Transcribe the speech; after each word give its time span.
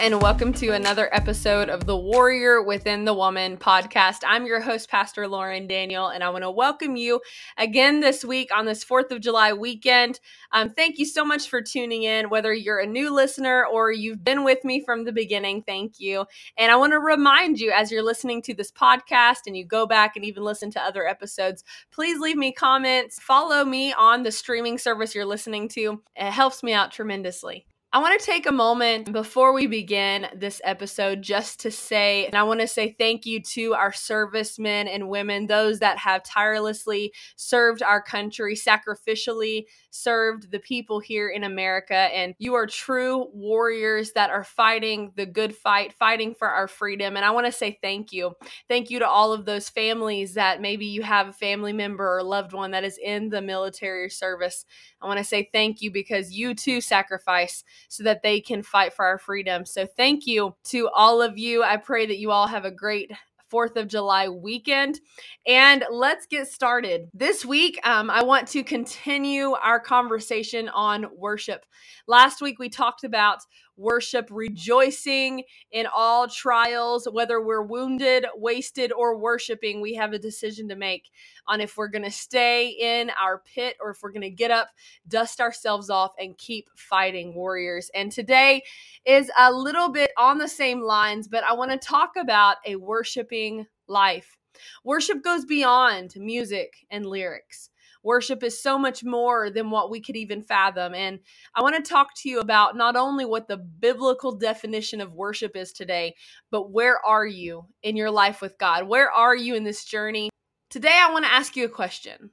and 0.00 0.22
welcome 0.22 0.52
to 0.52 0.68
another 0.68 1.12
episode 1.12 1.68
of 1.68 1.84
the 1.84 1.96
Warrior 1.96 2.62
Within 2.62 3.04
the 3.04 3.12
Woman 3.12 3.56
podcast. 3.56 4.18
I'm 4.24 4.46
your 4.46 4.60
host, 4.60 4.88
Pastor 4.88 5.26
Lauren 5.26 5.66
Daniel, 5.66 6.06
and 6.06 6.22
I 6.22 6.30
want 6.30 6.44
to 6.44 6.52
welcome 6.52 6.94
you 6.94 7.20
again 7.56 7.98
this 7.98 8.24
week 8.24 8.50
on 8.54 8.64
this 8.64 8.84
4th 8.84 9.10
of 9.10 9.20
July 9.20 9.52
weekend. 9.52 10.20
Um, 10.52 10.70
thank 10.70 11.00
you 11.00 11.04
so 11.04 11.24
much 11.24 11.48
for 11.48 11.60
tuning 11.60 12.04
in, 12.04 12.30
whether 12.30 12.54
you're 12.54 12.78
a 12.78 12.86
new 12.86 13.12
listener 13.12 13.66
or 13.66 13.90
you've 13.90 14.22
been 14.22 14.44
with 14.44 14.62
me 14.62 14.84
from 14.84 15.04
the 15.04 15.10
beginning. 15.10 15.62
Thank 15.62 15.98
you. 15.98 16.26
And 16.56 16.70
I 16.70 16.76
want 16.76 16.92
to 16.92 17.00
remind 17.00 17.58
you 17.58 17.72
as 17.72 17.90
you're 17.90 18.04
listening 18.04 18.40
to 18.42 18.54
this 18.54 18.70
podcast 18.70 19.48
and 19.48 19.56
you 19.56 19.64
go 19.64 19.84
back 19.84 20.14
and 20.14 20.24
even 20.24 20.44
listen 20.44 20.70
to 20.72 20.80
other 20.80 21.08
episodes, 21.08 21.64
please 21.90 22.20
leave 22.20 22.36
me 22.36 22.52
comments. 22.52 23.18
Follow 23.18 23.64
me 23.64 23.92
on 23.94 24.22
the 24.22 24.30
streaming 24.30 24.78
service 24.78 25.12
you're 25.12 25.26
listening 25.26 25.68
to, 25.70 26.00
it 26.14 26.30
helps 26.30 26.62
me 26.62 26.72
out 26.72 26.92
tremendously. 26.92 27.66
I 27.90 28.00
want 28.00 28.20
to 28.20 28.26
take 28.26 28.44
a 28.44 28.52
moment 28.52 29.12
before 29.12 29.54
we 29.54 29.66
begin 29.66 30.26
this 30.36 30.60
episode 30.62 31.22
just 31.22 31.60
to 31.60 31.70
say, 31.70 32.26
and 32.26 32.34
I 32.34 32.42
want 32.42 32.60
to 32.60 32.66
say 32.66 32.94
thank 32.98 33.24
you 33.24 33.40
to 33.54 33.72
our 33.72 33.94
servicemen 33.94 34.88
and 34.88 35.08
women, 35.08 35.46
those 35.46 35.78
that 35.78 35.96
have 35.96 36.22
tirelessly 36.22 37.14
served 37.36 37.82
our 37.82 38.02
country, 38.02 38.54
sacrificially 38.54 39.64
served 39.90 40.50
the 40.50 40.58
people 40.58 41.00
here 41.00 41.30
in 41.30 41.44
America. 41.44 41.94
And 41.94 42.34
you 42.38 42.52
are 42.56 42.66
true 42.66 43.28
warriors 43.32 44.12
that 44.12 44.28
are 44.28 44.44
fighting 44.44 45.12
the 45.16 45.24
good 45.24 45.56
fight, 45.56 45.94
fighting 45.94 46.34
for 46.34 46.48
our 46.48 46.68
freedom. 46.68 47.16
And 47.16 47.24
I 47.24 47.30
want 47.30 47.46
to 47.46 47.52
say 47.52 47.78
thank 47.80 48.12
you. 48.12 48.34
Thank 48.68 48.90
you 48.90 48.98
to 48.98 49.08
all 49.08 49.32
of 49.32 49.46
those 49.46 49.70
families 49.70 50.34
that 50.34 50.60
maybe 50.60 50.84
you 50.84 51.02
have 51.04 51.28
a 51.28 51.32
family 51.32 51.72
member 51.72 52.18
or 52.18 52.22
loved 52.22 52.52
one 52.52 52.72
that 52.72 52.84
is 52.84 52.98
in 53.02 53.30
the 53.30 53.40
military 53.40 54.10
service. 54.10 54.66
I 55.00 55.06
want 55.06 55.18
to 55.18 55.24
say 55.24 55.48
thank 55.52 55.80
you 55.80 55.90
because 55.90 56.32
you 56.32 56.54
too 56.54 56.80
sacrifice 56.80 57.64
so 57.88 58.02
that 58.02 58.22
they 58.22 58.40
can 58.40 58.62
fight 58.62 58.92
for 58.92 59.04
our 59.04 59.18
freedom. 59.18 59.64
So 59.64 59.86
thank 59.86 60.26
you 60.26 60.54
to 60.64 60.88
all 60.88 61.22
of 61.22 61.38
you. 61.38 61.62
I 61.62 61.76
pray 61.76 62.06
that 62.06 62.18
you 62.18 62.30
all 62.30 62.46
have 62.46 62.64
a 62.64 62.70
great 62.70 63.12
4th 63.52 63.76
of 63.76 63.88
July 63.88 64.28
weekend. 64.28 65.00
And 65.46 65.84
let's 65.90 66.26
get 66.26 66.48
started. 66.48 67.08
This 67.14 67.44
week, 67.44 67.78
um, 67.84 68.10
I 68.10 68.22
want 68.22 68.48
to 68.48 68.62
continue 68.62 69.52
our 69.52 69.80
conversation 69.80 70.68
on 70.68 71.06
worship. 71.16 71.64
Last 72.06 72.40
week, 72.40 72.58
we 72.58 72.68
talked 72.68 73.04
about 73.04 73.40
worship, 73.78 74.28
rejoicing 74.30 75.44
in 75.70 75.86
all 75.94 76.28
trials, 76.28 77.08
whether 77.10 77.40
we're 77.40 77.62
wounded, 77.62 78.26
wasted, 78.34 78.92
or 78.92 79.16
worshiping, 79.16 79.80
we 79.80 79.94
have 79.94 80.12
a 80.12 80.18
decision 80.18 80.68
to 80.68 80.74
make 80.74 81.10
on 81.46 81.60
if 81.60 81.76
we're 81.76 81.88
going 81.88 82.04
to 82.04 82.10
stay 82.10 82.70
in 82.70 83.10
our 83.10 83.38
pit 83.38 83.76
or 83.80 83.90
if 83.90 83.98
we're 84.02 84.10
going 84.10 84.20
to 84.20 84.30
get 84.30 84.50
up, 84.50 84.68
dust 85.06 85.40
ourselves 85.40 85.88
off, 85.88 86.10
and 86.18 86.36
keep 86.36 86.68
fighting 86.74 87.34
warriors. 87.34 87.90
And 87.94 88.10
today 88.10 88.62
is 89.06 89.30
a 89.38 89.52
little 89.52 89.90
bit 89.90 90.10
on 90.18 90.38
the 90.38 90.48
same 90.48 90.80
lines, 90.80 91.28
but 91.28 91.44
I 91.44 91.54
want 91.54 91.70
to 91.70 91.78
talk 91.78 92.10
about 92.18 92.56
a 92.66 92.76
worshiping 92.76 93.37
life. 93.86 94.36
Worship 94.84 95.22
goes 95.22 95.44
beyond 95.44 96.14
music 96.16 96.74
and 96.90 97.06
lyrics. 97.06 97.70
Worship 98.02 98.42
is 98.42 98.60
so 98.60 98.78
much 98.78 99.02
more 99.02 99.50
than 99.50 99.70
what 99.70 99.90
we 99.90 100.00
could 100.00 100.16
even 100.16 100.42
fathom. 100.42 100.94
And 100.94 101.18
I 101.54 101.62
want 101.62 101.76
to 101.76 101.82
talk 101.82 102.14
to 102.16 102.28
you 102.28 102.40
about 102.40 102.76
not 102.76 102.96
only 102.96 103.24
what 103.24 103.48
the 103.48 103.56
biblical 103.56 104.32
definition 104.32 105.00
of 105.00 105.14
worship 105.14 105.56
is 105.56 105.72
today, 105.72 106.14
but 106.50 106.70
where 106.70 107.04
are 107.04 107.26
you 107.26 107.66
in 107.82 107.96
your 107.96 108.10
life 108.10 108.40
with 108.40 108.56
God? 108.58 108.86
Where 108.86 109.10
are 109.10 109.34
you 109.36 109.54
in 109.56 109.64
this 109.64 109.84
journey? 109.84 110.30
Today, 110.70 110.96
I 111.00 111.12
want 111.12 111.24
to 111.24 111.32
ask 111.32 111.56
you 111.56 111.64
a 111.64 111.68
question 111.68 112.30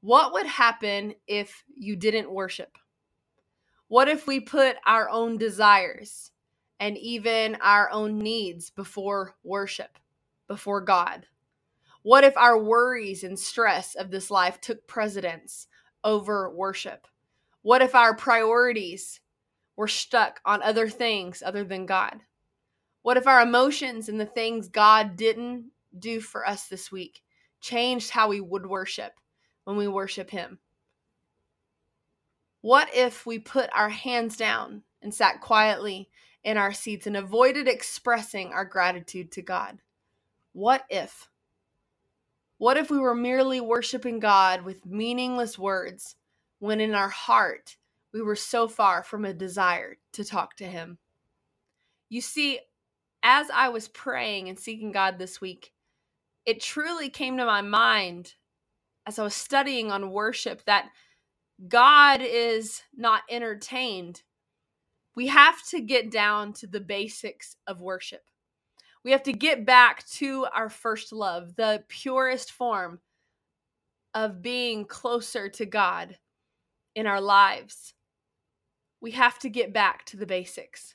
What 0.00 0.32
would 0.32 0.46
happen 0.46 1.14
if 1.26 1.64
you 1.74 1.96
didn't 1.96 2.30
worship? 2.30 2.76
What 3.88 4.08
if 4.08 4.26
we 4.26 4.40
put 4.40 4.76
our 4.86 5.08
own 5.08 5.38
desires 5.38 6.30
and 6.80 6.98
even 6.98 7.56
our 7.62 7.90
own 7.90 8.18
needs 8.18 8.70
before 8.70 9.34
worship, 9.44 9.98
before 10.46 10.80
God? 10.80 11.26
What 12.02 12.24
if 12.24 12.36
our 12.36 12.58
worries 12.58 13.24
and 13.24 13.38
stress 13.38 13.94
of 13.94 14.10
this 14.10 14.30
life 14.30 14.60
took 14.60 14.86
precedence 14.86 15.66
over 16.02 16.50
worship? 16.50 17.06
What 17.62 17.80
if 17.80 17.94
our 17.94 18.14
priorities 18.14 19.20
were 19.76 19.88
stuck 19.88 20.40
on 20.44 20.62
other 20.62 20.88
things 20.88 21.42
other 21.42 21.64
than 21.64 21.86
God? 21.86 22.20
What 23.02 23.16
if 23.16 23.26
our 23.26 23.40
emotions 23.40 24.08
and 24.08 24.20
the 24.20 24.26
things 24.26 24.68
God 24.68 25.16
didn't 25.16 25.70
do 25.98 26.20
for 26.20 26.46
us 26.46 26.68
this 26.68 26.92
week 26.92 27.22
changed 27.60 28.10
how 28.10 28.28
we 28.28 28.40
would 28.40 28.66
worship 28.66 29.12
when 29.64 29.76
we 29.76 29.88
worship 29.88 30.30
Him? 30.30 30.58
What 32.60 32.88
if 32.94 33.26
we 33.26 33.38
put 33.38 33.70
our 33.74 33.90
hands 33.90 34.36
down 34.36 34.82
and 35.02 35.14
sat 35.14 35.40
quietly 35.40 36.08
in 36.42 36.56
our 36.56 36.72
seats 36.72 37.06
and 37.06 37.16
avoided 37.16 37.68
expressing 37.68 38.52
our 38.52 38.64
gratitude 38.64 39.32
to 39.32 39.42
God? 39.42 39.80
What 40.54 40.84
if? 40.88 41.28
What 42.58 42.76
if 42.76 42.88
we 42.88 42.98
were 43.00 43.14
merely 43.14 43.60
worshiping 43.60 44.20
God 44.20 44.62
with 44.62 44.86
meaningless 44.86 45.58
words 45.58 46.14
when 46.60 46.80
in 46.80 46.94
our 46.94 47.08
heart 47.08 47.76
we 48.12 48.22
were 48.22 48.36
so 48.36 48.68
far 48.68 49.02
from 49.02 49.24
a 49.24 49.34
desire 49.34 49.96
to 50.12 50.24
talk 50.24 50.56
to 50.58 50.64
Him? 50.64 50.98
You 52.08 52.20
see, 52.20 52.60
as 53.24 53.48
I 53.52 53.68
was 53.68 53.88
praying 53.88 54.48
and 54.48 54.56
seeking 54.56 54.92
God 54.92 55.18
this 55.18 55.40
week, 55.40 55.72
it 56.46 56.60
truly 56.60 57.10
came 57.10 57.36
to 57.38 57.44
my 57.44 57.60
mind 57.60 58.34
as 59.08 59.18
I 59.18 59.24
was 59.24 59.34
studying 59.34 59.90
on 59.90 60.12
worship 60.12 60.64
that 60.66 60.90
God 61.66 62.20
is 62.22 62.82
not 62.96 63.22
entertained. 63.28 64.22
We 65.16 65.26
have 65.26 65.66
to 65.70 65.80
get 65.80 66.12
down 66.12 66.52
to 66.54 66.68
the 66.68 66.80
basics 66.80 67.56
of 67.66 67.80
worship. 67.80 68.22
We 69.04 69.10
have 69.12 69.22
to 69.24 69.32
get 69.32 69.66
back 69.66 70.06
to 70.12 70.46
our 70.54 70.70
first 70.70 71.12
love, 71.12 71.56
the 71.56 71.84
purest 71.88 72.50
form 72.52 73.00
of 74.14 74.40
being 74.40 74.86
closer 74.86 75.48
to 75.50 75.66
God 75.66 76.16
in 76.94 77.06
our 77.06 77.20
lives. 77.20 77.92
We 79.00 79.10
have 79.10 79.38
to 79.40 79.50
get 79.50 79.74
back 79.74 80.06
to 80.06 80.16
the 80.16 80.24
basics. 80.24 80.94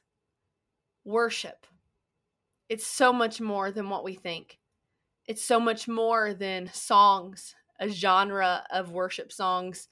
Worship. 1.05 1.67
It's 2.67 2.87
so 2.87 3.13
much 3.13 3.39
more 3.39 3.71
than 3.71 3.89
what 3.89 4.03
we 4.03 4.15
think. 4.15 4.59
It's 5.27 5.43
so 5.43 5.59
much 5.59 5.87
more 5.87 6.33
than 6.33 6.71
songs, 6.73 7.53
a 7.79 7.89
genre 7.89 8.63
of 8.71 8.91
worship 8.91 9.31
songs, 9.31 9.87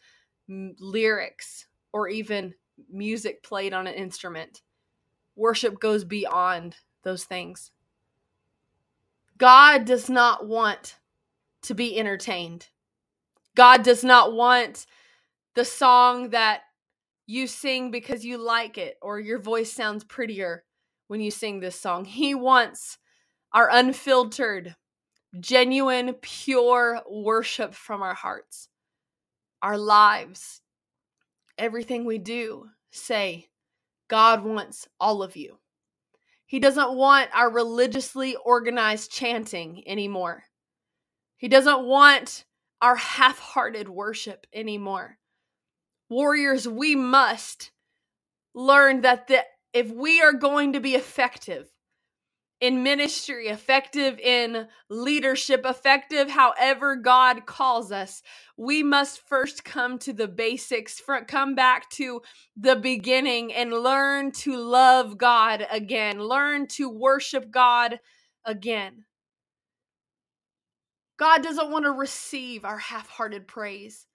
m- 0.50 0.76
lyrics, 0.80 1.68
or 1.94 2.08
even 2.08 2.56
music 2.92 3.44
played 3.44 3.74
on 3.74 3.86
an 3.86 3.94
instrument. 3.94 4.64
Worship 5.36 5.80
goes 5.80 6.04
beyond 6.04 6.78
those 7.04 7.24
things. 7.26 7.72
God 9.38 9.86
does 9.86 10.10
not 10.10 10.48
want 10.48 10.96
to 11.64 11.74
be 11.74 11.98
entertained. 11.98 12.68
God 13.56 13.84
does 13.84 14.04
not 14.04 14.34
want 14.34 14.86
the 15.56 15.66
song 15.66 16.30
that 16.30 16.62
you 17.26 17.48
sing 17.48 17.92
because 17.92 18.24
you 18.24 18.38
like 18.38 18.78
it 18.78 18.98
or 19.02 19.20
your 19.20 19.40
voice 19.40 19.72
sounds 19.72 20.04
prettier 20.04 20.64
when 21.08 21.22
you 21.22 21.32
sing 21.32 21.60
this 21.60 21.80
song. 21.80 22.06
He 22.06 22.34
wants 22.34 22.98
our 23.52 23.70
unfiltered, 23.72 24.76
genuine, 25.40 26.14
pure 26.22 27.02
worship 27.10 27.74
from 27.74 28.02
our 28.02 28.14
hearts, 28.14 28.70
our 29.62 29.78
lives, 29.78 30.62
everything 31.58 32.06
we 32.06 32.18
do. 32.18 32.70
Say, 32.92 33.50
God 34.08 34.44
wants 34.44 34.88
all 35.00 35.22
of 35.22 35.36
you. 35.36 35.58
He 36.48 36.60
doesn't 36.60 36.94
want 36.94 37.30
our 37.34 37.52
religiously 37.52 38.36
organized 38.38 39.12
chanting 39.12 39.84
anymore. 39.86 40.46
He 41.36 41.50
doesn't 41.50 41.84
want 41.84 42.46
our 42.82 42.96
half 42.96 43.38
hearted 43.38 43.90
worship 43.90 44.48
anymore. 44.54 45.18
Warriors, 46.10 46.66
we 46.66 46.96
must 46.96 47.72
learn 48.56 49.02
that 49.02 49.28
the, 49.28 49.44
if 49.74 49.92
we 49.92 50.22
are 50.22 50.34
going 50.34 50.72
to 50.74 50.80
be 50.80 50.96
effective, 50.96 51.68
in 52.60 52.82
ministry, 52.82 53.48
effective 53.48 54.18
in 54.20 54.68
leadership, 54.90 55.66
effective 55.66 56.30
however 56.30 56.96
God 56.96 57.46
calls 57.46 57.92
us, 57.92 58.24
we 58.58 58.82
must 58.82 59.28
first 59.28 59.64
come 59.64 60.00
to 60.00 60.14
the 60.14 60.28
basics, 60.28 61.02
come 61.28 61.54
back 61.54 61.90
to 61.92 62.22
the 62.56 62.76
beginning 62.76 63.54
and 63.54 63.72
learn 63.72 64.32
to 64.32 64.58
love 64.58 65.18
God 65.18 65.68
again, 65.72 66.20
learn 66.20 66.68
to 66.70 66.90
worship 66.90 67.52
God 67.52 68.00
again. 68.44 69.04
God 71.18 71.44
doesn't 71.44 71.72
want 71.72 71.86
to 71.86 71.92
receive 71.92 72.66
our 72.66 72.78
half 72.78 73.08
hearted 73.10 73.48
praise 73.48 74.08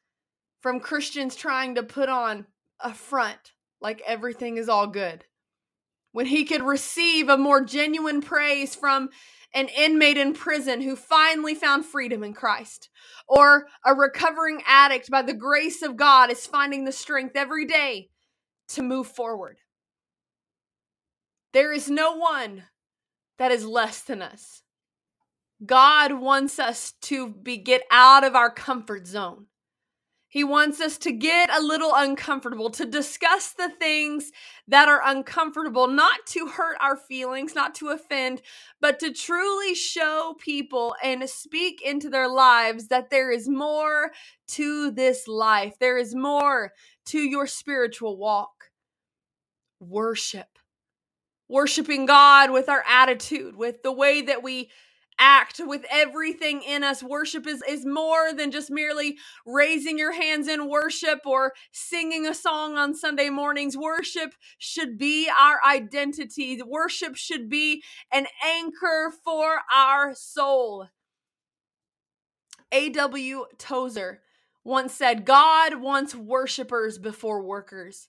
from 0.61 0.81
Christians 0.81 1.37
trying 1.37 1.77
to 1.77 1.83
put 1.83 2.09
on 2.09 2.47
a 2.81 2.95
front 2.95 3.53
like 3.81 4.03
everything 4.07 4.57
is 4.57 4.69
all 4.69 4.87
good 4.87 5.25
when 6.13 6.27
he 6.27 6.45
could 6.45 6.63
receive 6.63 7.29
a 7.29 7.37
more 7.37 7.65
genuine 7.65 8.21
praise 8.21 8.75
from 8.75 9.09
an 9.55 9.69
inmate 9.69 10.17
in 10.17 10.33
prison 10.33 10.81
who 10.81 10.97
finally 10.97 11.55
found 11.55 11.85
freedom 11.85 12.25
in 12.25 12.33
Christ, 12.33 12.89
or 13.29 13.67
a 13.85 13.95
recovering 13.95 14.63
addict 14.67 15.11
by 15.11 15.23
the 15.23 15.35
grace 15.35 15.83
of 15.83 15.97
God 15.97 16.31
is 16.31 16.47
finding 16.47 16.85
the 16.85 16.93
strength 16.93 17.37
every 17.37 17.67
day 17.67 18.09
to 18.69 18.83
move 18.83 19.07
forward. 19.07 19.59
There 21.53 21.73
is 21.73 21.91
no 21.91 22.17
one 22.17 22.65
that 23.39 23.53
is 23.53 23.67
less 23.67 24.01
than 24.01 24.23
us. 24.23 24.63
God 25.65 26.15
wants 26.15 26.59
us 26.59 26.95
to 27.03 27.29
be 27.29 27.59
get 27.59 27.83
out 27.91 28.25
of 28.25 28.35
our 28.35 28.51
comfort 28.51 29.07
zone. 29.07 29.47
He 30.33 30.45
wants 30.45 30.81
us 30.81 30.97
to 30.99 31.13
get 31.13 31.51
a 31.55 31.61
little 31.61 31.93
uncomfortable, 31.95 32.71
to 32.71 32.87
discuss 32.87 33.53
the 33.53 33.69
things 33.69 34.33
that 34.67 34.89
are 34.89 35.03
uncomfortable, 35.05 35.89
not 35.89 36.25
to 36.29 36.47
hurt 36.47 36.79
our 36.81 36.97
feelings, 36.97 37.55
not 37.55 37.75
to 37.75 37.89
offend, 37.89 38.41
but 38.81 38.99
to 39.01 39.13
truly 39.13 39.75
show 39.75 40.35
people 40.39 40.97
and 41.05 41.29
speak 41.29 41.83
into 41.83 42.09
their 42.09 42.29
lives 42.29 42.89
that 42.89 43.11
there 43.11 43.31
is 43.31 43.47
more 43.47 44.13
to 44.49 44.91
this 44.91 45.29
life. 45.29 45.75
There 45.79 45.99
is 45.99 46.15
more 46.15 46.73
to 47.09 47.19
your 47.19 47.47
spiritual 47.47 48.17
walk. 48.17 48.71
Worship. 49.81 50.59
Worshiping 51.47 52.07
God 52.07 52.53
with 52.53 52.71
our 52.71 52.83
attitude, 52.89 53.55
with 53.55 53.83
the 53.83 53.93
way 53.93 54.23
that 54.23 54.43
we 54.43 54.71
act 55.23 55.61
with 55.65 55.85
everything 55.89 56.63
in 56.65 56.83
us. 56.83 57.01
Worship 57.01 57.47
is, 57.47 57.63
is 57.69 57.87
more 57.87 58.33
than 58.33 58.51
just 58.51 58.73
merely 58.73 59.17
raising 59.47 59.97
your 59.97 60.13
hands 60.13 60.49
in 60.49 60.69
worship 60.69 61.21
or 61.25 61.53
singing 61.71 62.27
a 62.27 62.35
song 62.35 62.77
on 62.77 62.93
Sunday 62.93 63.31
mornings. 63.31 63.77
Worship 63.77 64.35
should 64.59 64.99
be 64.99 65.31
our 65.31 65.61
identity. 65.65 66.61
Worship 66.67 67.15
should 67.15 67.49
be 67.49 67.85
an 68.13 68.27
anchor 68.45 69.13
for 69.25 69.61
our 69.73 70.13
soul. 70.13 70.89
A.W. 72.73 73.47
Tozer 73.59 74.23
once 74.65 74.93
said, 74.93 75.25
God 75.25 75.77
wants 75.77 76.17
worshipers 76.17 76.99
before 76.99 77.43
workers. 77.45 78.09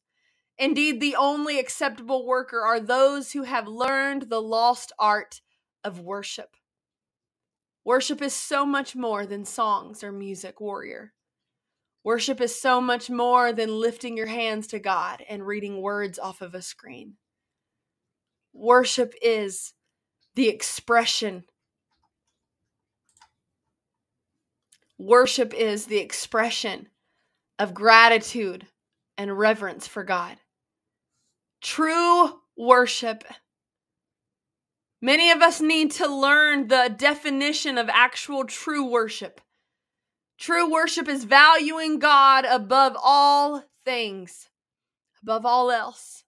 Indeed, 0.57 0.99
the 0.99 1.15
only 1.15 1.59
acceptable 1.59 2.25
worker 2.25 2.61
are 2.61 2.79
those 2.79 3.33
who 3.33 3.43
have 3.43 3.67
learned 3.67 4.29
the 4.29 4.41
lost 4.41 4.91
art 4.97 5.41
of 5.83 5.99
worship. 5.99 6.55
Worship 7.85 8.21
is 8.21 8.33
so 8.33 8.65
much 8.65 8.95
more 8.95 9.25
than 9.25 9.45
songs 9.45 10.03
or 10.03 10.11
music, 10.11 10.61
warrior. 10.61 11.13
Worship 12.03 12.41
is 12.41 12.59
so 12.59 12.81
much 12.81 13.09
more 13.09 13.53
than 13.53 13.79
lifting 13.79 14.17
your 14.17 14.27
hands 14.27 14.67
to 14.67 14.79
God 14.79 15.23
and 15.27 15.45
reading 15.45 15.81
words 15.81 16.19
off 16.19 16.41
of 16.41 16.53
a 16.53 16.61
screen. 16.61 17.15
Worship 18.53 19.13
is 19.21 19.73
the 20.35 20.49
expression. 20.49 21.45
Worship 24.97 25.53
is 25.53 25.85
the 25.85 25.97
expression 25.97 26.89
of 27.57 27.73
gratitude 27.73 28.67
and 29.17 29.37
reverence 29.37 29.87
for 29.87 30.03
God. 30.03 30.37
True 31.61 32.39
worship 32.57 33.23
Many 35.03 35.31
of 35.31 35.41
us 35.41 35.59
need 35.59 35.91
to 35.91 36.07
learn 36.07 36.69
the 36.69 36.89
definition 36.95 37.77
of 37.77 37.89
actual 37.89 38.45
true 38.45 38.85
worship. 38.85 39.41
True 40.39 40.71
worship 40.71 41.09
is 41.09 41.25
valuing 41.25 41.99
God 41.99 42.45
above 42.45 42.95
all 43.03 43.65
things, 43.83 44.47
above 45.21 45.45
all 45.45 45.71
else. 45.71 46.23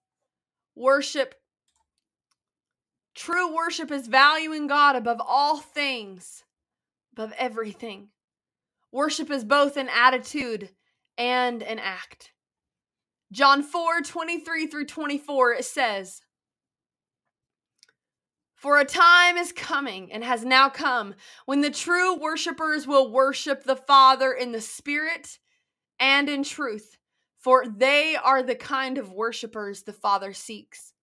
Worship, 0.74 1.36
true 3.14 3.56
worship 3.56 3.90
is 3.90 4.08
valuing 4.08 4.66
God 4.66 4.94
above 4.94 5.22
all 5.26 5.56
things, 5.56 6.44
above 7.14 7.32
everything. 7.38 8.08
Worship 8.92 9.30
is 9.30 9.42
both 9.42 9.78
an 9.78 9.88
attitude 9.88 10.68
and 11.16 11.62
an 11.62 11.78
act. 11.78 12.32
John 13.32 13.62
4 13.62 14.02
23 14.02 14.66
through 14.66 14.84
24, 14.84 15.54
it 15.54 15.64
says, 15.64 16.20
for 18.56 18.78
a 18.78 18.84
time 18.84 19.36
is 19.36 19.52
coming 19.52 20.10
and 20.10 20.24
has 20.24 20.44
now 20.44 20.68
come 20.68 21.14
when 21.44 21.60
the 21.60 21.70
true 21.70 22.16
worshipers 22.16 22.86
will 22.86 23.12
worship 23.12 23.62
the 23.62 23.76
Father 23.76 24.32
in 24.32 24.52
the 24.52 24.62
Spirit 24.62 25.38
and 26.00 26.28
in 26.28 26.42
truth, 26.42 26.96
for 27.38 27.64
they 27.68 28.16
are 28.16 28.42
the 28.42 28.54
kind 28.54 28.96
of 28.96 29.12
worshipers 29.12 29.82
the 29.82 29.92
Father 29.92 30.32
seeks. 30.32 30.94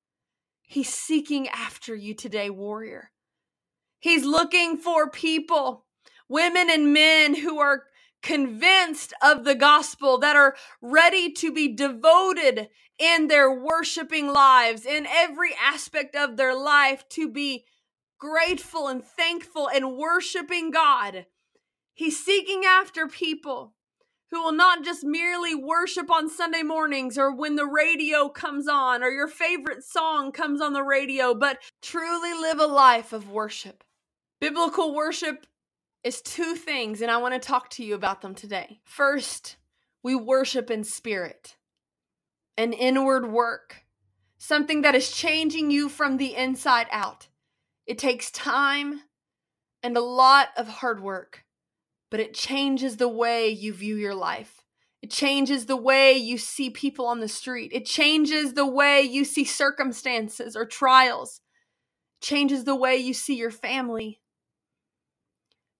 He's 0.63 0.91
seeking 0.91 1.47
after 1.49 1.95
you 1.95 2.15
today, 2.15 2.49
warrior. 2.49 3.11
He's 3.99 4.25
looking 4.25 4.77
for 4.77 5.09
people, 5.09 5.85
women 6.27 6.69
and 6.71 6.91
men 6.91 7.35
who 7.35 7.59
are 7.59 7.83
convinced 8.23 9.13
of 9.21 9.43
the 9.43 9.55
gospel, 9.55 10.17
that 10.17 10.35
are 10.35 10.55
ready 10.81 11.31
to 11.33 11.51
be 11.51 11.75
devoted 11.75 12.69
in 12.99 13.27
their 13.27 13.51
worshiping 13.51 14.27
lives, 14.27 14.85
in 14.85 15.05
every 15.05 15.55
aspect 15.61 16.15
of 16.15 16.37
their 16.37 16.55
life, 16.55 17.07
to 17.09 17.29
be 17.29 17.65
grateful 18.19 18.87
and 18.87 19.03
thankful 19.03 19.69
and 19.69 19.97
worshiping 19.97 20.71
God. 20.71 21.25
He's 21.93 22.23
seeking 22.23 22.63
after 22.65 23.07
people 23.07 23.73
who 24.31 24.41
will 24.41 24.51
not 24.51 24.83
just 24.83 25.03
merely 25.03 25.53
worship 25.53 26.09
on 26.09 26.27
Sunday 26.27 26.63
mornings 26.63 27.19
or 27.19 27.35
when 27.35 27.55
the 27.55 27.67
radio 27.67 28.29
comes 28.29 28.67
on 28.67 29.03
or 29.03 29.09
your 29.09 29.27
favorite 29.27 29.83
song 29.83 30.31
comes 30.31 30.59
on 30.59 30.73
the 30.73 30.81
radio, 30.81 31.35
but 31.35 31.59
truly 31.83 32.33
live 32.33 32.59
a 32.59 32.65
life 32.65 33.13
of 33.13 33.29
worship. 33.29 33.83
Biblical 34.41 34.95
worship 34.95 35.45
is 36.03 36.21
two 36.21 36.55
things, 36.55 37.01
and 37.01 37.11
I 37.11 37.17
want 37.17 37.33
to 37.35 37.39
talk 37.39 37.69
to 37.71 37.83
you 37.83 37.93
about 37.93 38.21
them 38.21 38.33
today. 38.33 38.79
First, 38.83 39.57
we 40.01 40.15
worship 40.15 40.71
in 40.71 40.83
spirit, 40.83 41.55
an 42.57 42.73
inward 42.73 43.31
work, 43.31 43.85
something 44.37 44.81
that 44.81 44.95
is 44.95 45.11
changing 45.11 45.71
you 45.71 45.89
from 45.89 46.17
the 46.17 46.35
inside 46.35 46.87
out. 46.91 47.27
It 47.85 47.97
takes 47.97 48.31
time 48.31 49.01
and 49.81 49.97
a 49.97 50.01
lot 50.01 50.49
of 50.55 50.67
hard 50.67 51.01
work, 51.01 51.45
but 52.09 52.19
it 52.19 52.33
changes 52.33 52.97
the 52.97 53.09
way 53.09 53.49
you 53.49 53.73
view 53.73 53.95
your 53.95 54.15
life. 54.15 54.63
It 55.01 55.11
changes 55.11 55.65
the 55.65 55.75
way 55.75 56.13
you 56.13 56.37
see 56.37 56.69
people 56.69 57.05
on 57.05 57.19
the 57.19 57.27
street. 57.27 57.71
It 57.73 57.85
changes 57.85 58.53
the 58.53 58.65
way 58.65 59.01
you 59.01 59.25
see 59.25 59.43
circumstances 59.43 60.55
or 60.55 60.65
trials. 60.65 61.41
It 62.21 62.25
changes 62.25 62.63
the 62.63 62.75
way 62.75 62.95
you 62.95 63.13
see 63.13 63.35
your 63.35 63.51
family 63.51 64.21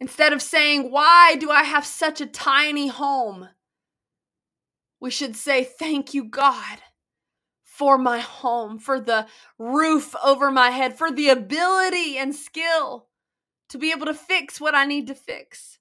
Instead 0.04 0.34
of 0.34 0.42
saying, 0.42 0.92
Why 0.92 1.38
do 1.40 1.50
I 1.50 1.64
have 1.64 1.86
such 1.86 2.20
a 2.20 2.26
tiny 2.26 2.88
home? 2.88 3.48
We 5.04 5.12
should 5.12 5.36
say, 5.36 5.66
Thank 5.66 6.14
you, 6.14 6.24
God, 6.24 6.78
for 7.66 7.98
my 7.98 8.20
home, 8.20 8.80
for 8.80 9.02
the 9.02 9.28
roof 9.60 10.16
over 10.24 10.50
my 10.50 10.70
head, 10.70 10.98
for 10.98 11.12
the 11.12 11.28
ability 11.28 12.18
and 12.18 12.34
skill 12.34 13.08
to 13.68 13.78
be 13.78 13.92
able 13.92 14.06
to 14.06 14.14
fix 14.14 14.62
what 14.62 14.74
I 14.74 14.86
need 14.86 15.08
to 15.08 15.14
fix. 15.14 15.78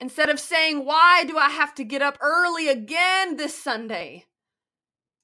Instead 0.00 0.30
of 0.30 0.40
saying, 0.40 0.84
Why 0.84 1.22
do 1.28 1.38
I 1.38 1.48
have 1.48 1.76
to 1.76 1.84
get 1.84 2.02
up 2.02 2.18
early 2.20 2.66
again 2.66 3.36
this 3.36 3.56
Sunday? 3.56 4.24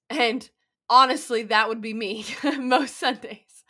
And 0.09 0.49
honestly, 0.88 1.42
that 1.42 1.69
would 1.69 1.81
be 1.81 1.95
me 1.95 2.25
most 2.61 2.97
Sundays, 2.97 3.64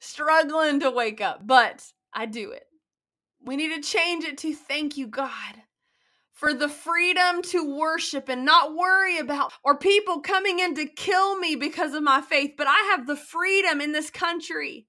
struggling 0.00 0.80
to 0.80 0.90
wake 0.90 1.20
up, 1.20 1.46
but 1.46 1.92
I 2.12 2.26
do 2.26 2.50
it. 2.50 2.66
We 3.44 3.54
need 3.54 3.80
to 3.80 3.88
change 3.88 4.24
it 4.24 4.38
to 4.38 4.52
thank 4.54 4.96
you, 4.96 5.06
God, 5.06 5.62
for 6.38 6.54
the 6.54 6.68
freedom 6.68 7.42
to 7.42 7.76
worship 7.76 8.28
and 8.28 8.44
not 8.44 8.76
worry 8.76 9.18
about 9.18 9.52
or 9.64 9.76
people 9.76 10.20
coming 10.20 10.60
in 10.60 10.72
to 10.76 10.86
kill 10.86 11.36
me 11.36 11.56
because 11.56 11.94
of 11.94 12.02
my 12.04 12.20
faith, 12.20 12.52
but 12.56 12.68
I 12.68 12.92
have 12.92 13.08
the 13.08 13.16
freedom 13.16 13.80
in 13.80 13.90
this 13.90 14.08
country. 14.08 14.86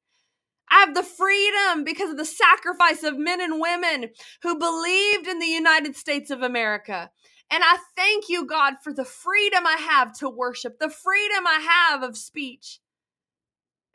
I 0.70 0.82
have 0.82 0.94
the 0.94 1.01
freedom 1.01 1.84
because 1.84 2.12
of 2.12 2.18
the 2.18 2.25
sacrifice 2.25 3.01
of 3.01 3.18
men 3.18 3.41
and 3.41 3.60
women 3.60 4.10
who 4.44 4.60
believed 4.60 5.27
in 5.27 5.39
the 5.39 5.48
United 5.48 5.96
States 5.96 6.29
of 6.29 6.44
America. 6.44 7.10
And 7.50 7.63
I 7.65 7.79
thank 7.96 8.29
you, 8.29 8.46
God, 8.46 8.75
for 8.84 8.94
the 8.94 9.03
freedom 9.03 9.65
I 9.65 9.77
have 9.79 10.13
to 10.20 10.29
worship, 10.29 10.77
the 10.77 10.91
freedom 10.91 11.48
I 11.48 11.68
have 11.89 12.03
of 12.03 12.15
speech. 12.15 12.79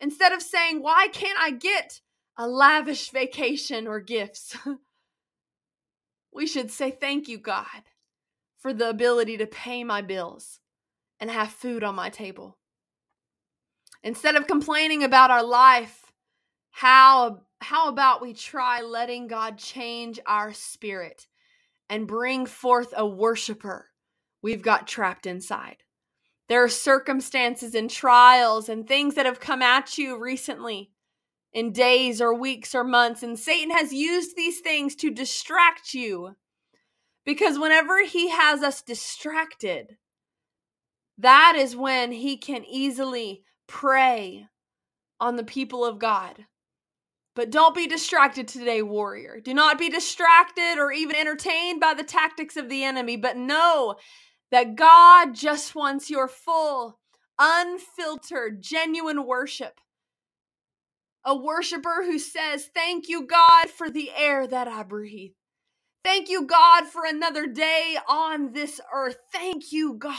Instead 0.00 0.32
of 0.32 0.42
saying, 0.42 0.82
Why 0.82 1.06
can't 1.12 1.38
I 1.40 1.52
get 1.52 2.00
a 2.36 2.48
lavish 2.48 3.10
vacation 3.10 3.86
or 3.86 4.00
gifts. 4.00 4.56
we 6.34 6.46
should 6.46 6.70
say 6.70 6.90
thank 6.90 7.28
you, 7.28 7.38
God, 7.38 7.84
for 8.58 8.72
the 8.72 8.88
ability 8.90 9.36
to 9.38 9.46
pay 9.46 9.84
my 9.84 10.02
bills 10.02 10.60
and 11.20 11.30
have 11.30 11.50
food 11.50 11.84
on 11.84 11.94
my 11.94 12.10
table. 12.10 12.58
Instead 14.02 14.34
of 14.34 14.46
complaining 14.46 15.04
about 15.04 15.30
our 15.30 15.44
life, 15.44 16.12
how, 16.70 17.42
how 17.60 17.88
about 17.88 18.20
we 18.20 18.34
try 18.34 18.82
letting 18.82 19.28
God 19.28 19.56
change 19.58 20.18
our 20.26 20.52
spirit 20.52 21.28
and 21.88 22.08
bring 22.08 22.46
forth 22.46 22.92
a 22.96 23.06
worshiper 23.06 23.86
we've 24.42 24.62
got 24.62 24.88
trapped 24.88 25.26
inside? 25.26 25.76
There 26.48 26.62
are 26.62 26.68
circumstances 26.68 27.74
and 27.74 27.88
trials 27.88 28.68
and 28.68 28.86
things 28.86 29.14
that 29.14 29.24
have 29.24 29.40
come 29.40 29.62
at 29.62 29.96
you 29.96 30.18
recently 30.18 30.90
in 31.54 31.72
days 31.72 32.20
or 32.20 32.34
weeks 32.34 32.74
or 32.74 32.84
months. 32.84 33.22
And 33.22 33.38
Satan 33.38 33.70
has 33.70 33.92
used 33.92 34.36
these 34.36 34.60
things 34.60 34.94
to 34.96 35.10
distract 35.10 35.94
you. 35.94 36.34
Because 37.24 37.58
whenever 37.58 38.04
he 38.04 38.28
has 38.28 38.62
us 38.62 38.82
distracted, 38.82 39.96
that 41.16 41.54
is 41.56 41.74
when 41.74 42.12
he 42.12 42.36
can 42.36 42.64
easily 42.66 43.44
prey 43.66 44.46
on 45.20 45.36
the 45.36 45.44
people 45.44 45.86
of 45.86 45.98
God. 45.98 46.44
But 47.34 47.50
don't 47.50 47.74
be 47.74 47.86
distracted 47.86 48.46
today, 48.46 48.82
warrior. 48.82 49.40
Do 49.42 49.54
not 49.54 49.78
be 49.78 49.88
distracted 49.88 50.76
or 50.78 50.92
even 50.92 51.16
entertained 51.16 51.80
by 51.80 51.94
the 51.94 52.04
tactics 52.04 52.56
of 52.56 52.68
the 52.68 52.84
enemy, 52.84 53.16
but 53.16 53.36
know 53.36 53.96
that 54.50 54.76
God 54.76 55.34
just 55.34 55.74
wants 55.74 56.10
your 56.10 56.28
full, 56.28 57.00
unfiltered, 57.38 58.62
genuine 58.62 59.26
worship. 59.26 59.80
A 61.24 61.34
worshiper 61.34 62.04
who 62.04 62.18
says, 62.18 62.68
Thank 62.74 63.08
you, 63.08 63.26
God, 63.26 63.70
for 63.70 63.90
the 63.90 64.10
air 64.14 64.46
that 64.46 64.68
I 64.68 64.82
breathe. 64.82 65.32
Thank 66.04 66.28
you, 66.28 66.46
God, 66.46 66.84
for 66.84 67.04
another 67.06 67.46
day 67.46 67.96
on 68.06 68.52
this 68.52 68.78
earth. 68.92 69.16
Thank 69.32 69.72
you, 69.72 69.94
God, 69.94 70.18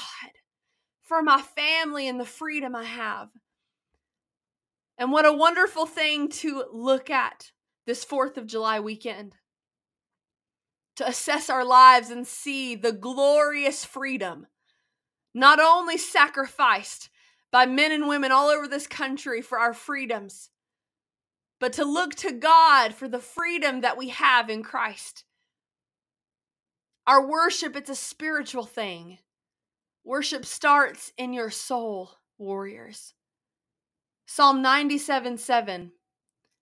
for 1.03 1.21
my 1.21 1.41
family 1.41 2.07
and 2.07 2.19
the 2.19 2.25
freedom 2.25 2.75
I 2.75 2.85
have. 2.85 3.29
And 4.97 5.11
what 5.11 5.25
a 5.25 5.33
wonderful 5.33 5.85
thing 5.85 6.29
to 6.29 6.65
look 6.71 7.11
at 7.11 7.51
this 7.85 8.03
4th 8.03 8.37
of 8.37 8.47
July 8.47 8.79
weekend. 8.79 9.35
To 10.95 11.07
assess 11.07 11.49
our 11.49 11.65
lives 11.65 12.09
and 12.09 12.25
see 12.25 12.73
the 12.73 12.93
glorious 12.93 13.85
freedom, 13.85 14.47
not 15.33 15.59
only 15.59 15.97
sacrificed 15.97 17.09
by 17.51 17.65
men 17.65 17.91
and 17.91 18.07
women 18.07 18.31
all 18.31 18.47
over 18.47 18.67
this 18.67 18.87
country 18.87 19.41
for 19.41 19.59
our 19.59 19.73
freedoms, 19.73 20.49
but 21.59 21.73
to 21.73 21.85
look 21.85 22.15
to 22.15 22.31
God 22.31 22.93
for 22.93 23.07
the 23.07 23.19
freedom 23.19 23.81
that 23.81 23.97
we 23.97 24.09
have 24.09 24.49
in 24.49 24.63
Christ. 24.63 25.23
Our 27.07 27.25
worship, 27.25 27.75
it's 27.75 27.89
a 27.89 27.95
spiritual 27.95 28.65
thing. 28.65 29.19
Worship 30.03 30.45
starts 30.45 31.11
in 31.17 31.33
your 31.33 31.49
soul, 31.49 32.11
warriors. 32.37 33.13
Psalm 34.25 34.61
97 34.61 35.37
7 35.37 35.91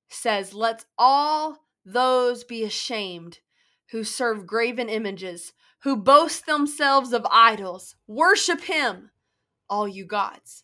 says, 0.10 0.54
Let 0.54 0.86
all 0.98 1.60
those 1.86 2.44
be 2.44 2.64
ashamed 2.64 3.40
who 3.92 4.04
serve 4.04 4.48
graven 4.48 4.90
images, 4.90 5.54
who 5.84 5.96
boast 5.96 6.46
themselves 6.46 7.14
of 7.14 7.26
idols. 7.30 7.96
Worship 8.08 8.62
him, 8.62 9.12
all 9.70 9.88
you 9.88 10.06
gods. 10.06 10.64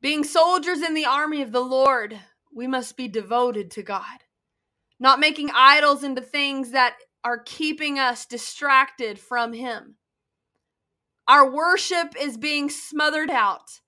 Being 0.00 0.24
soldiers 0.24 0.80
in 0.80 0.94
the 0.94 1.06
army 1.06 1.42
of 1.42 1.52
the 1.52 1.60
Lord, 1.64 2.18
we 2.58 2.66
must 2.66 2.96
be 2.96 3.06
devoted 3.06 3.70
to 3.70 3.84
God, 3.84 4.24
not 4.98 5.20
making 5.20 5.48
idols 5.54 6.02
into 6.02 6.20
things 6.20 6.72
that 6.72 6.96
are 7.22 7.38
keeping 7.38 8.00
us 8.00 8.26
distracted 8.26 9.16
from 9.16 9.52
Him. 9.52 9.94
Our 11.28 11.48
worship 11.48 12.14
is 12.20 12.36
being 12.36 12.68
smothered 12.68 13.30
out 13.30 13.78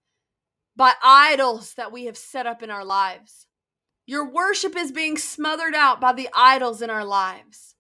by 0.77 0.93
idols 1.03 1.75
that 1.75 1.91
we 1.91 2.05
have 2.05 2.17
set 2.17 2.47
up 2.47 2.63
in 2.63 2.71
our 2.71 2.85
lives. 2.85 3.49
Your 4.07 4.31
worship 4.31 4.77
is 4.77 4.93
being 4.93 5.19
smothered 5.19 5.75
out 5.75 6.01
by 6.01 6.13
the 6.13 6.29
idols 6.33 6.81
in 6.81 6.91
our 6.91 7.05
lives. 7.05 7.75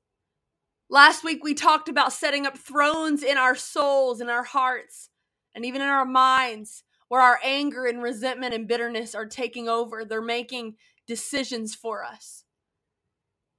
Last 0.89 1.23
week, 1.23 1.45
we 1.45 1.55
talked 1.55 1.89
about 1.89 2.13
setting 2.13 2.47
up 2.47 2.59
thrones 2.59 3.23
in 3.23 3.39
our 3.39 3.55
souls, 3.55 4.21
in 4.21 4.29
our 4.29 4.43
hearts, 4.43 5.09
and 5.55 5.65
even 5.65 5.83
in 5.83 5.89
our 5.89 6.05
minds, 6.05 6.83
where 7.11 7.21
our 7.21 7.41
anger 7.43 7.87
and 7.87 8.01
resentment 8.01 8.55
and 8.55 8.69
bitterness 8.69 9.17
are 9.17 9.27
taking 9.27 9.69
over. 9.69 10.05
They're 10.05 10.23
making 10.23 10.77
decisions 11.09 11.75
for 11.75 12.05
us. 12.05 12.45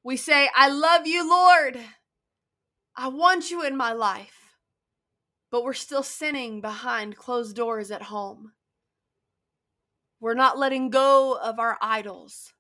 We 0.06 0.16
say, 0.16 0.50
I 0.56 0.70
love 0.70 1.06
you, 1.06 1.30
Lord. 1.30 1.78
I 2.96 3.10
want 3.10 3.52
you 3.52 3.62
in 3.62 3.76
my 3.76 3.92
life. 3.92 4.56
But 5.52 5.66
we're 5.66 5.74
still 5.74 6.02
sinning 6.02 6.62
behind 6.62 7.18
closed 7.18 7.58
doors 7.58 7.92
at 7.92 8.04
home. 8.04 8.54
We're 10.22 10.34
not 10.34 10.58
letting 10.58 10.90
go 10.90 11.38
of 11.38 11.60
our 11.60 11.78
idols. 11.82 12.54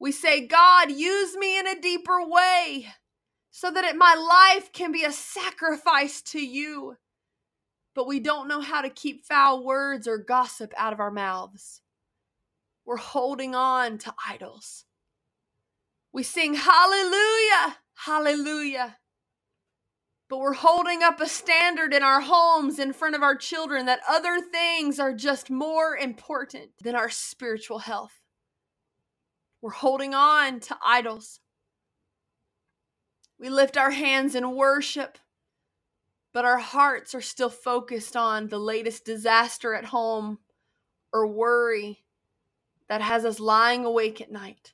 We 0.00 0.10
say, 0.10 0.48
God, 0.48 0.90
use 0.90 1.36
me 1.36 1.60
in 1.60 1.68
a 1.68 1.80
deeper 1.80 2.26
way 2.26 2.88
so 3.52 3.70
that 3.70 3.84
it, 3.84 3.94
my 3.94 4.16
life 4.16 4.72
can 4.72 4.90
be 4.90 5.04
a 5.04 5.12
sacrifice 5.12 6.22
to 6.22 6.40
you. 6.44 6.96
But 7.94 8.06
we 8.06 8.20
don't 8.20 8.48
know 8.48 8.60
how 8.60 8.82
to 8.82 8.90
keep 8.90 9.24
foul 9.24 9.64
words 9.64 10.08
or 10.08 10.18
gossip 10.18 10.72
out 10.76 10.92
of 10.92 11.00
our 11.00 11.10
mouths. 11.10 11.82
We're 12.84 12.96
holding 12.96 13.54
on 13.54 13.98
to 13.98 14.14
idols. 14.28 14.84
We 16.12 16.22
sing 16.22 16.54
hallelujah, 16.54 17.78
hallelujah 17.94 18.96
but 20.32 20.40
we're 20.40 20.54
holding 20.54 21.02
up 21.02 21.20
a 21.20 21.28
standard 21.28 21.92
in 21.92 22.02
our 22.02 22.22
homes 22.22 22.78
in 22.78 22.94
front 22.94 23.14
of 23.14 23.22
our 23.22 23.36
children 23.36 23.84
that 23.84 24.00
other 24.08 24.40
things 24.40 24.98
are 24.98 25.12
just 25.12 25.50
more 25.50 25.94
important 25.94 26.70
than 26.82 26.94
our 26.94 27.10
spiritual 27.10 27.80
health. 27.80 28.14
We're 29.60 29.72
holding 29.72 30.14
on 30.14 30.60
to 30.60 30.78
idols. 30.82 31.40
We 33.38 33.50
lift 33.50 33.76
our 33.76 33.90
hands 33.90 34.34
in 34.34 34.56
worship, 34.56 35.18
but 36.32 36.44
our 36.44 36.58
hearts 36.58 37.14
are 37.14 37.20
still 37.20 37.50
focused 37.50 38.16
on 38.16 38.48
the 38.48 38.58
latest 38.58 39.04
disaster 39.04 39.74
at 39.74 39.86
home 39.86 40.38
or 41.12 41.26
worry 41.26 42.04
that 42.88 43.00
has 43.00 43.24
us 43.24 43.40
lying 43.40 43.84
awake 43.84 44.20
at 44.20 44.32
night. 44.32 44.72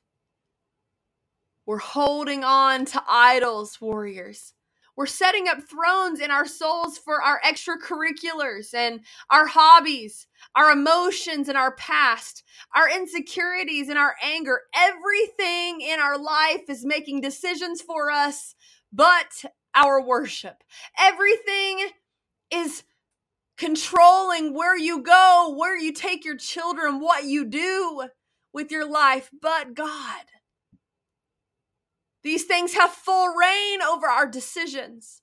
We're 1.65 1.77
holding 1.77 2.43
on 2.43 2.85
to 2.85 3.03
idols, 3.07 3.79
warriors 3.79 4.53
we're 4.99 5.05
setting 5.05 5.47
up 5.47 5.59
thrones 5.63 6.19
in 6.19 6.29
our 6.29 6.45
souls 6.45 6.97
for 6.97 7.23
our 7.23 7.39
extracurriculars 7.47 8.73
and 8.73 8.99
our 9.29 9.47
hobbies, 9.47 10.27
our 10.57 10.71
emotions 10.71 11.47
and 11.47 11.57
our 11.57 11.73
past, 11.75 12.43
our 12.75 12.89
insecurities 12.89 13.87
and 13.87 13.97
our 13.97 14.15
anger. 14.21 14.63
Everything 14.75 15.79
in 15.79 16.01
our 16.01 16.17
life 16.17 16.63
is 16.67 16.83
making 16.83 17.21
decisions 17.21 17.81
for 17.81 18.11
us, 18.11 18.55
but 18.91 19.45
our 19.75 20.01
worship. 20.01 20.63
Everything 20.97 21.89
is 22.51 22.83
controlling 23.57 24.53
where 24.53 24.77
you 24.77 25.01
go, 25.01 25.53
where 25.57 25.77
you 25.77 25.91
take 25.91 26.23
your 26.23 26.37
children, 26.37 26.99
what 26.99 27.25
you 27.25 27.45
do 27.45 28.07
with 28.53 28.71
your 28.71 28.89
life, 28.89 29.29
but 29.41 29.73
God. 29.73 30.25
These 32.23 32.45
things 32.45 32.73
have 32.73 32.91
full 32.91 33.33
reign 33.35 33.81
over 33.81 34.07
our 34.07 34.27
decisions. 34.27 35.21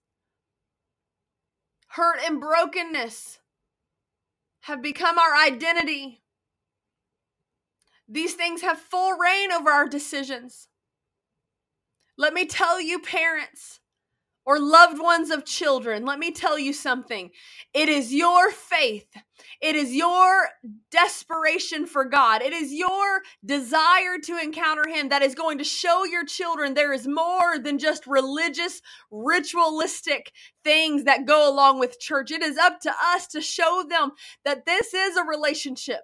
Hurt 1.88 2.18
and 2.26 2.40
brokenness 2.40 3.38
have 4.62 4.82
become 4.82 5.18
our 5.18 5.34
identity. 5.36 6.22
These 8.08 8.34
things 8.34 8.62
have 8.62 8.78
full 8.78 9.12
reign 9.16 9.50
over 9.50 9.70
our 9.70 9.88
decisions. 9.88 10.68
Let 12.18 12.34
me 12.34 12.46
tell 12.46 12.80
you, 12.80 13.00
parents, 13.00 13.80
or 14.46 14.60
loved 14.60 15.00
ones 15.00 15.30
of 15.30 15.44
children, 15.44 16.04
let 16.04 16.20
me 16.20 16.30
tell 16.30 16.58
you 16.58 16.72
something. 16.72 17.30
It 17.74 17.88
is 17.88 18.14
your 18.14 18.52
faith, 18.52 19.08
it 19.60 19.74
is 19.74 19.94
your 19.94 20.48
desperation 20.90 21.86
for 21.86 22.04
God, 22.04 22.42
it 22.42 22.52
is 22.52 22.72
your 22.72 23.22
desire 23.44 24.18
to 24.24 24.38
encounter 24.38 24.88
Him 24.88 25.08
that 25.08 25.22
is 25.22 25.34
going 25.34 25.58
to 25.58 25.64
show 25.64 26.04
your 26.04 26.24
children 26.24 26.74
there 26.74 26.92
is 26.92 27.08
more 27.08 27.58
than 27.58 27.78
just 27.78 28.06
religious, 28.06 28.80
ritualistic 29.10 30.30
things 30.62 31.04
that 31.04 31.26
go 31.26 31.52
along 31.52 31.80
with 31.80 31.98
church. 31.98 32.30
It 32.30 32.42
is 32.42 32.56
up 32.56 32.80
to 32.82 32.92
us 33.14 33.26
to 33.28 33.40
show 33.40 33.84
them 33.88 34.12
that 34.44 34.64
this 34.64 34.94
is 34.94 35.16
a 35.16 35.24
relationship 35.24 36.02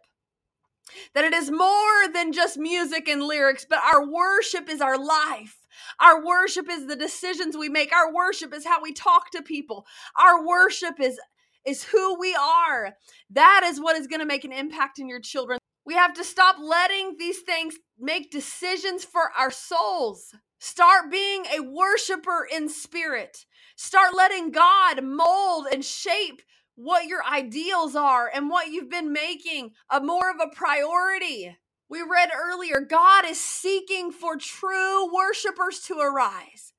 that 1.15 1.25
it 1.25 1.33
is 1.33 1.51
more 1.51 2.09
than 2.13 2.33
just 2.33 2.59
music 2.59 3.09
and 3.09 3.23
lyrics, 3.23 3.65
but 3.69 3.81
our 3.83 4.07
worship 4.07 4.69
is 4.69 4.81
our 4.81 4.99
life. 4.99 5.62
Our 6.01 6.25
worship 6.25 6.67
is 6.71 6.87
the 6.87 6.97
decisions 6.97 7.57
we 7.57 7.69
make. 7.69 7.93
Our 7.93 8.13
worship 8.13 8.55
is 8.55 8.67
how 8.67 8.83
we 8.83 8.93
talk 8.93 9.31
to 9.33 9.43
people. 9.43 9.87
Our 10.21 10.47
worship 10.47 11.01
is 11.01 11.19
is 11.65 11.85
who 11.85 12.19
we 12.19 12.35
are. 12.35 12.97
That 13.31 13.63
is 13.65 13.81
what 13.81 13.97
is 13.97 14.09
going 14.09 14.21
to 14.21 14.27
make 14.27 14.45
an 14.45 14.53
impact 14.53 14.99
in 14.99 15.09
your 15.09 15.21
children. 15.21 15.59
We 15.85 15.95
have 15.95 16.15
to 16.15 16.25
stop 16.25 16.57
letting 16.61 17.17
these 17.19 17.41
things 17.41 17.77
make 17.99 18.31
decisions 18.31 19.05
for 19.05 19.31
our 19.39 19.51
souls. 19.51 20.35
Start 20.59 21.11
being 21.11 21.45
a 21.47 21.61
worshiper 21.61 22.47
in 22.53 22.69
spirit. 22.69 23.47
Start 23.77 24.15
letting 24.15 24.51
God 24.53 25.03
mold 25.03 25.67
and 25.73 25.85
shape 25.85 26.43
what 26.77 27.07
your 27.07 27.25
ideals 27.25 27.97
are 27.97 28.31
and 28.33 28.49
what 28.49 28.69
you've 28.69 28.91
been 28.91 29.13
making 29.13 29.71
a 29.91 30.01
more 30.01 30.31
of 30.31 30.37
a 30.41 30.55
priority. 30.55 31.57
We 31.93 32.01
read 32.01 32.31
earlier, 32.35 32.81
God 32.81 33.27
is 33.27 33.39
seeking 33.39 34.13
for 34.13 34.39
true 34.39 35.13
worshipers 35.15 35.81
to 35.89 35.99
arise. 35.99 36.73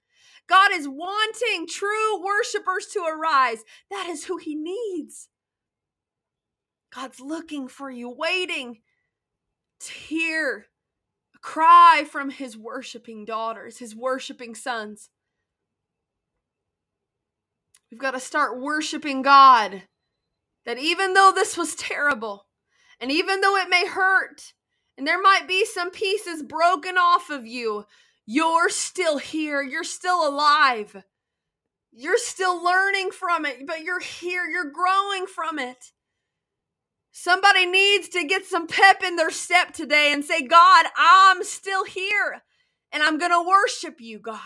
God 0.47 0.71
is 0.73 0.87
wanting 0.89 1.67
true 1.67 2.19
worshipers 2.19 2.87
to 2.93 3.01
arise. 3.01 3.63
That 3.91 4.07
is 4.09 4.25
who 4.25 4.37
he 4.37 4.55
needs. 4.55 5.29
God's 6.91 7.19
looking 7.19 7.67
for 7.67 7.91
you, 7.91 8.09
waiting 8.09 8.79
to 9.81 9.91
hear 9.91 10.65
a 11.35 11.39
cry 11.39 12.07
from 12.09 12.31
his 12.31 12.57
worshiping 12.57 13.23
daughters, 13.23 13.77
his 13.77 13.95
worshiping 13.95 14.55
sons. 14.55 15.11
We've 17.91 18.01
got 18.01 18.15
to 18.15 18.19
start 18.19 18.59
worshiping 18.59 19.21
God. 19.21 19.83
That 20.65 20.79
even 20.79 21.13
though 21.13 21.31
this 21.35 21.55
was 21.55 21.75
terrible, 21.75 22.47
And 22.99 23.11
even 23.11 23.41
though 23.41 23.57
it 23.57 23.69
may 23.69 23.85
hurt, 23.85 24.53
and 24.97 25.07
there 25.07 25.21
might 25.21 25.47
be 25.47 25.65
some 25.65 25.91
pieces 25.91 26.43
broken 26.43 26.97
off 26.97 27.29
of 27.29 27.45
you, 27.45 27.85
you're 28.25 28.69
still 28.69 29.17
here. 29.17 29.61
You're 29.61 29.83
still 29.83 30.27
alive. 30.27 31.03
You're 31.91 32.17
still 32.17 32.63
learning 32.63 33.11
from 33.11 33.45
it, 33.45 33.67
but 33.67 33.83
you're 33.83 33.99
here. 33.99 34.45
You're 34.45 34.71
growing 34.71 35.25
from 35.27 35.59
it. 35.59 35.91
Somebody 37.11 37.67
needs 37.67 38.09
to 38.09 38.23
get 38.23 38.45
some 38.45 38.65
pep 38.65 39.03
in 39.03 39.15
their 39.17 39.29
step 39.29 39.73
today 39.73 40.11
and 40.13 40.25
say, 40.25 40.41
God, 40.41 40.87
I'm 40.97 41.43
still 41.43 41.85
here 41.85 42.41
and 42.91 43.03
I'm 43.03 43.19
going 43.19 43.31
to 43.31 43.47
worship 43.47 44.01
you, 44.01 44.19
God. 44.19 44.39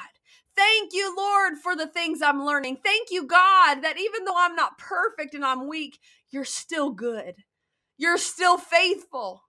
Thank 0.55 0.91
you, 0.93 1.15
Lord, 1.15 1.53
for 1.61 1.75
the 1.75 1.87
things 1.87 2.21
I'm 2.21 2.43
learning. 2.43 2.79
Thank 2.83 3.09
you, 3.11 3.25
God, 3.25 3.81
that 3.83 3.97
even 3.99 4.25
though 4.25 4.35
I'm 4.35 4.55
not 4.55 4.77
perfect 4.77 5.33
and 5.33 5.45
I'm 5.45 5.67
weak, 5.67 5.99
you're 6.29 6.43
still 6.43 6.89
good. 6.89 7.35
You're 7.97 8.17
still 8.17 8.57
faithful. 8.57 9.43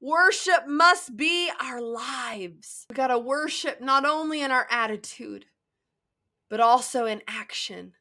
Worship 0.00 0.66
must 0.66 1.16
be 1.16 1.50
our 1.60 1.80
lives. 1.80 2.86
We 2.88 2.94
got 2.94 3.08
to 3.08 3.18
worship 3.18 3.82
not 3.82 4.06
only 4.06 4.40
in 4.40 4.50
our 4.50 4.66
attitude, 4.70 5.44
but 6.48 6.58
also 6.58 7.04
in 7.04 7.20
action. 7.28 7.92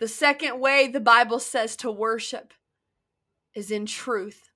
The 0.00 0.08
second 0.08 0.58
way 0.58 0.88
the 0.88 1.00
Bible 1.00 1.38
says 1.38 1.76
to 1.76 1.90
worship 1.90 2.52
is 3.54 3.70
in 3.70 3.86
truth. 3.86 4.50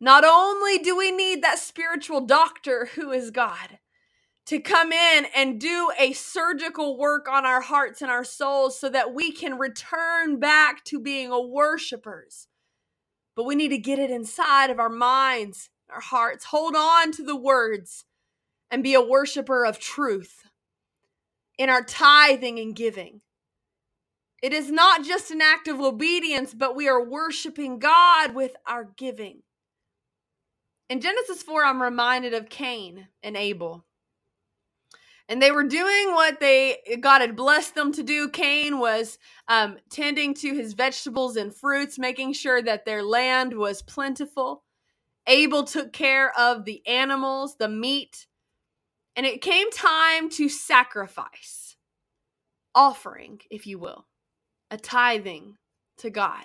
Not 0.00 0.24
only 0.24 0.78
do 0.78 0.96
we 0.96 1.10
need 1.10 1.42
that 1.42 1.58
spiritual 1.58 2.20
doctor 2.20 2.90
who 2.94 3.10
is 3.10 3.32
God 3.32 3.78
to 4.46 4.60
come 4.60 4.92
in 4.92 5.26
and 5.34 5.60
do 5.60 5.90
a 5.98 6.12
surgical 6.12 6.96
work 6.96 7.28
on 7.28 7.44
our 7.44 7.60
hearts 7.60 8.02
and 8.02 8.10
our 8.10 8.24
souls 8.24 8.78
so 8.78 8.88
that 8.88 9.12
we 9.12 9.32
can 9.32 9.58
return 9.58 10.38
back 10.38 10.84
to 10.84 11.00
being 11.00 11.32
a 11.32 11.40
worshipers 11.40 12.46
but 13.36 13.44
we 13.44 13.54
need 13.54 13.68
to 13.68 13.78
get 13.78 14.00
it 14.00 14.10
inside 14.10 14.70
of 14.70 14.80
our 14.80 14.88
minds, 14.88 15.70
our 15.90 16.00
hearts. 16.00 16.46
Hold 16.46 16.74
on 16.74 17.12
to 17.12 17.22
the 17.22 17.36
words 17.36 18.06
and 18.70 18.82
be 18.82 18.94
a 18.94 19.00
worshiper 19.00 19.64
of 19.64 19.78
truth 19.78 20.48
in 21.58 21.70
our 21.70 21.84
tithing 21.84 22.58
and 22.58 22.74
giving. 22.74 23.20
It 24.42 24.52
is 24.52 24.70
not 24.70 25.04
just 25.04 25.30
an 25.30 25.40
act 25.40 25.68
of 25.68 25.80
obedience, 25.80 26.52
but 26.52 26.76
we 26.76 26.88
are 26.88 27.02
worshiping 27.02 27.78
God 27.78 28.34
with 28.34 28.54
our 28.66 28.84
giving. 28.96 29.42
In 30.88 31.00
Genesis 31.00 31.42
4, 31.42 31.64
I'm 31.64 31.82
reminded 31.82 32.34
of 32.34 32.48
Cain 32.48 33.08
and 33.22 33.36
Abel 33.36 33.85
and 35.28 35.42
they 35.42 35.50
were 35.50 35.64
doing 35.64 36.12
what 36.12 36.40
they 36.40 36.98
God 37.00 37.20
had 37.20 37.36
blessed 37.36 37.74
them 37.74 37.92
to 37.92 38.02
do. 38.02 38.28
Cain 38.28 38.78
was 38.78 39.18
um, 39.48 39.78
tending 39.90 40.34
to 40.34 40.54
his 40.54 40.74
vegetables 40.74 41.36
and 41.36 41.54
fruits, 41.54 41.98
making 41.98 42.32
sure 42.32 42.62
that 42.62 42.84
their 42.84 43.02
land 43.02 43.56
was 43.56 43.82
plentiful. 43.82 44.62
Abel 45.26 45.64
took 45.64 45.92
care 45.92 46.32
of 46.38 46.64
the 46.64 46.86
animals, 46.86 47.56
the 47.56 47.68
meat, 47.68 48.26
and 49.16 49.26
it 49.26 49.42
came 49.42 49.70
time 49.72 50.30
to 50.30 50.48
sacrifice, 50.48 51.76
offering, 52.74 53.40
if 53.50 53.66
you 53.66 53.78
will, 53.78 54.06
a 54.70 54.76
tithing 54.76 55.56
to 55.98 56.10
God 56.10 56.44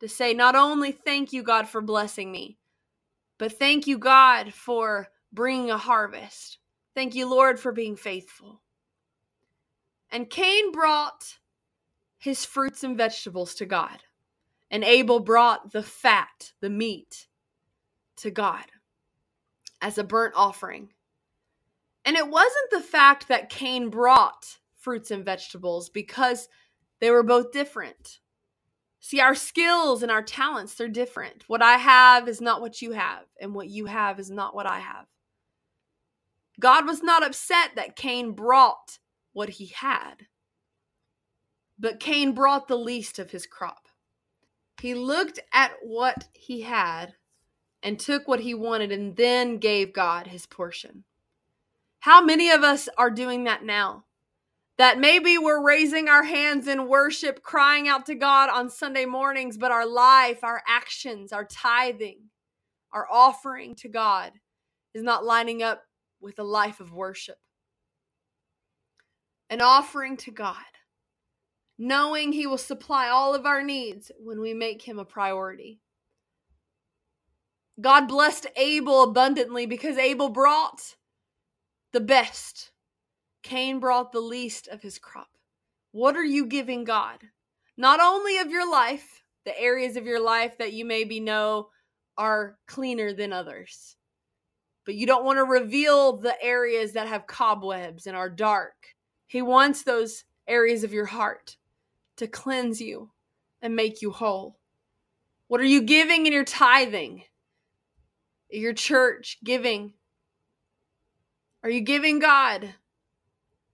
to 0.00 0.08
say, 0.08 0.34
not 0.34 0.56
only 0.56 0.92
thank 0.92 1.32
you, 1.32 1.42
God, 1.42 1.68
for 1.68 1.80
blessing 1.80 2.32
me, 2.32 2.58
but 3.38 3.58
thank 3.58 3.86
you, 3.86 3.98
God, 3.98 4.52
for 4.52 5.08
bringing 5.32 5.70
a 5.70 5.78
harvest. 5.78 6.58
Thank 6.94 7.14
you, 7.14 7.28
Lord, 7.28 7.60
for 7.60 7.72
being 7.72 7.96
faithful. 7.96 8.60
And 10.10 10.28
Cain 10.28 10.72
brought 10.72 11.38
his 12.18 12.44
fruits 12.44 12.82
and 12.84 12.96
vegetables 12.96 13.54
to 13.56 13.66
God, 13.66 14.02
and 14.70 14.84
Abel 14.84 15.20
brought 15.20 15.72
the 15.72 15.82
fat, 15.82 16.52
the 16.60 16.70
meat, 16.70 17.28
to 18.16 18.30
God 18.30 18.64
as 19.80 19.98
a 19.98 20.04
burnt 20.04 20.34
offering. 20.36 20.90
And 22.04 22.16
it 22.16 22.28
wasn't 22.28 22.70
the 22.70 22.80
fact 22.80 23.28
that 23.28 23.50
Cain 23.50 23.88
brought 23.88 24.58
fruits 24.76 25.10
and 25.10 25.24
vegetables 25.24 25.88
because 25.88 26.48
they 27.00 27.10
were 27.10 27.22
both 27.22 27.52
different. 27.52 28.18
See, 29.00 29.20
our 29.20 29.34
skills 29.34 30.02
and 30.02 30.10
our 30.10 30.22
talents, 30.22 30.74
they're 30.74 30.88
different. 30.88 31.44
What 31.46 31.62
I 31.62 31.76
have 31.76 32.28
is 32.28 32.40
not 32.40 32.60
what 32.60 32.82
you 32.82 32.92
have, 32.92 33.24
and 33.40 33.54
what 33.54 33.68
you 33.68 33.86
have 33.86 34.18
is 34.18 34.30
not 34.30 34.54
what 34.54 34.66
I 34.66 34.80
have. 34.80 35.06
God 36.60 36.86
was 36.86 37.02
not 37.02 37.26
upset 37.26 37.70
that 37.74 37.96
Cain 37.96 38.32
brought 38.32 38.98
what 39.32 39.48
he 39.48 39.66
had, 39.66 40.26
but 41.78 42.00
Cain 42.00 42.32
brought 42.32 42.68
the 42.68 42.76
least 42.76 43.18
of 43.18 43.30
his 43.30 43.46
crop. 43.46 43.88
He 44.80 44.94
looked 44.94 45.40
at 45.52 45.72
what 45.82 46.28
he 46.32 46.62
had 46.62 47.14
and 47.82 47.98
took 47.98 48.28
what 48.28 48.40
he 48.40 48.54
wanted 48.54 48.92
and 48.92 49.16
then 49.16 49.58
gave 49.58 49.92
God 49.92 50.26
his 50.26 50.46
portion. 50.46 51.04
How 52.00 52.22
many 52.22 52.50
of 52.50 52.62
us 52.62 52.88
are 52.98 53.10
doing 53.10 53.44
that 53.44 53.64
now? 53.64 54.04
That 54.78 54.98
maybe 54.98 55.36
we're 55.36 55.62
raising 55.62 56.08
our 56.08 56.22
hands 56.22 56.66
in 56.66 56.88
worship, 56.88 57.42
crying 57.42 57.88
out 57.88 58.06
to 58.06 58.14
God 58.14 58.48
on 58.48 58.70
Sunday 58.70 59.04
mornings, 59.04 59.58
but 59.58 59.72
our 59.72 59.86
life, 59.86 60.42
our 60.42 60.62
actions, 60.66 61.32
our 61.32 61.44
tithing, 61.44 62.30
our 62.92 63.06
offering 63.10 63.74
to 63.76 63.88
God 63.88 64.32
is 64.94 65.02
not 65.02 65.24
lining 65.24 65.62
up 65.62 65.82
with 66.20 66.38
a 66.38 66.44
life 66.44 66.80
of 66.80 66.92
worship. 66.92 67.38
An 69.48 69.60
offering 69.60 70.16
to 70.18 70.30
God, 70.30 70.54
knowing 71.78 72.32
He 72.32 72.46
will 72.46 72.58
supply 72.58 73.08
all 73.08 73.34
of 73.34 73.46
our 73.46 73.62
needs 73.62 74.12
when 74.18 74.40
we 74.40 74.54
make 74.54 74.82
Him 74.82 74.98
a 74.98 75.04
priority. 75.04 75.80
God 77.80 78.06
blessed 78.06 78.46
Abel 78.56 79.02
abundantly 79.02 79.66
because 79.66 79.96
Abel 79.96 80.28
brought 80.28 80.96
the 81.92 82.00
best. 82.00 82.72
Cain 83.42 83.80
brought 83.80 84.12
the 84.12 84.20
least 84.20 84.68
of 84.68 84.82
his 84.82 84.98
crop. 84.98 85.28
What 85.92 86.16
are 86.16 86.24
you 86.24 86.46
giving 86.46 86.84
God? 86.84 87.20
Not 87.76 88.00
only 88.00 88.38
of 88.38 88.50
your 88.50 88.70
life, 88.70 89.24
the 89.44 89.58
areas 89.58 89.96
of 89.96 90.06
your 90.06 90.20
life 90.20 90.58
that 90.58 90.74
you 90.74 90.84
maybe 90.84 91.20
know 91.20 91.68
are 92.18 92.58
cleaner 92.66 93.14
than 93.14 93.32
others, 93.32 93.96
but 94.84 94.94
you 94.94 95.06
don't 95.06 95.24
want 95.24 95.38
to 95.38 95.44
reveal 95.44 96.16
the 96.16 96.40
areas 96.42 96.92
that 96.92 97.08
have 97.08 97.26
cobwebs 97.26 98.06
and 98.06 98.16
are 98.16 98.30
dark. 98.30 98.74
He 99.26 99.42
wants 99.42 99.82
those 99.82 100.24
areas 100.48 100.84
of 100.84 100.92
your 100.92 101.06
heart 101.06 101.56
to 102.16 102.26
cleanse 102.26 102.80
you 102.80 103.10
and 103.62 103.76
make 103.76 104.02
you 104.02 104.10
whole. 104.10 104.58
What 105.48 105.60
are 105.60 105.64
you 105.64 105.82
giving 105.82 106.26
in 106.26 106.32
your 106.32 106.44
tithing? 106.44 107.24
Your 108.50 108.72
church 108.72 109.38
giving? 109.44 109.92
Are 111.62 111.70
you 111.70 111.80
giving 111.80 112.18
God 112.18 112.74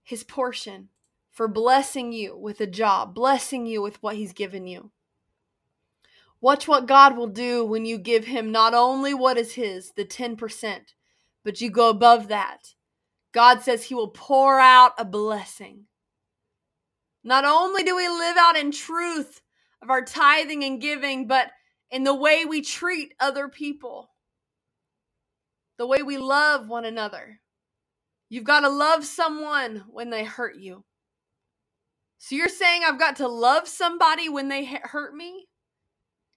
his 0.03 0.25
portion 0.25 0.89
for 1.31 1.49
blessing 1.49 2.13
you 2.13 2.37
with 2.37 2.61
a 2.61 2.67
job, 2.67 3.15
blessing 3.15 3.67
you 3.67 3.81
with 3.81 4.03
what 4.03 4.17
he's 4.17 4.33
given 4.33 4.67
you? 4.67 4.91
Watch 6.41 6.69
what 6.69 6.87
God 6.87 7.17
will 7.17 7.27
do 7.27 7.65
when 7.65 7.85
you 7.85 7.99
give 7.99 8.27
him 8.27 8.53
not 8.53 8.75
only 8.75 9.15
what 9.15 9.39
is 9.39 9.55
his, 9.55 9.93
the 9.93 10.05
10%, 10.05 10.81
but 11.45 11.61
you 11.61 11.71
go 11.71 11.89
above 11.89 12.29
that. 12.29 12.75
God 13.37 13.63
says 13.63 13.85
He 13.85 13.95
will 13.95 14.09
pour 14.09 14.59
out 14.59 14.93
a 14.97 15.05
blessing. 15.05 15.85
Not 17.23 17.45
only 17.45 17.83
do 17.83 17.95
we 17.95 18.09
live 18.09 18.37
out 18.39 18.57
in 18.57 18.71
truth 18.71 19.43
of 19.83 19.91
our 19.91 20.03
tithing 20.03 20.65
and 20.65 20.81
giving, 20.81 21.27
but 21.27 21.51
in 21.91 22.03
the 22.03 22.15
way 22.15 22.47
we 22.47 22.63
treat 22.63 23.13
other 23.21 23.49
people, 23.49 24.09
the 25.77 25.87
way 25.87 26.03
we 26.03 26.17
love 26.17 26.69
one 26.69 26.87
another. 26.87 27.41
You've 28.31 28.45
got 28.45 28.61
to 28.61 28.71
love 28.71 29.05
someone 29.05 29.85
when 29.91 30.09
they 30.09 30.25
hurt 30.25 30.57
you. 30.57 30.85
So 32.17 32.37
you're 32.37 32.49
saying 32.49 32.85
I've 32.85 32.99
got 32.99 33.17
to 33.17 33.29
love 33.29 33.69
somebody 33.69 34.31
when 34.31 34.49
they 34.49 34.65
hurt 34.65 35.15
me? 35.15 35.47